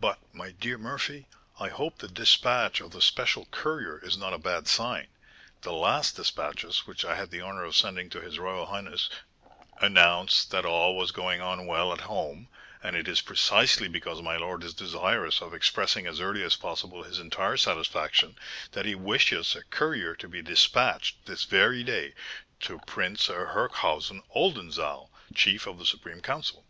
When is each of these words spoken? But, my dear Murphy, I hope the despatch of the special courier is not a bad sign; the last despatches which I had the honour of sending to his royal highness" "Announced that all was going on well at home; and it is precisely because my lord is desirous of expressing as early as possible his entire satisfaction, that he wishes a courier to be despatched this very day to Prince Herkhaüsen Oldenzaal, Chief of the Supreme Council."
But, 0.00 0.18
my 0.34 0.50
dear 0.50 0.76
Murphy, 0.76 1.28
I 1.60 1.68
hope 1.68 1.98
the 1.98 2.08
despatch 2.08 2.80
of 2.80 2.90
the 2.90 3.00
special 3.00 3.46
courier 3.52 4.00
is 4.04 4.18
not 4.18 4.32
a 4.32 4.36
bad 4.38 4.66
sign; 4.66 5.06
the 5.62 5.72
last 5.72 6.16
despatches 6.16 6.88
which 6.88 7.04
I 7.04 7.14
had 7.14 7.30
the 7.30 7.42
honour 7.42 7.62
of 7.62 7.76
sending 7.76 8.10
to 8.10 8.20
his 8.20 8.36
royal 8.40 8.66
highness" 8.66 9.08
"Announced 9.80 10.50
that 10.50 10.66
all 10.66 10.96
was 10.96 11.12
going 11.12 11.40
on 11.40 11.66
well 11.66 11.92
at 11.92 12.00
home; 12.00 12.48
and 12.82 12.96
it 12.96 13.06
is 13.06 13.20
precisely 13.20 13.86
because 13.86 14.20
my 14.20 14.36
lord 14.36 14.64
is 14.64 14.74
desirous 14.74 15.40
of 15.40 15.54
expressing 15.54 16.04
as 16.04 16.18
early 16.18 16.42
as 16.42 16.56
possible 16.56 17.04
his 17.04 17.20
entire 17.20 17.56
satisfaction, 17.56 18.34
that 18.72 18.86
he 18.86 18.96
wishes 18.96 19.54
a 19.54 19.62
courier 19.66 20.16
to 20.16 20.26
be 20.26 20.42
despatched 20.42 21.24
this 21.26 21.44
very 21.44 21.84
day 21.84 22.12
to 22.58 22.80
Prince 22.88 23.28
Herkhaüsen 23.28 24.20
Oldenzaal, 24.34 25.10
Chief 25.32 25.68
of 25.68 25.78
the 25.78 25.86
Supreme 25.86 26.22
Council." 26.22 26.64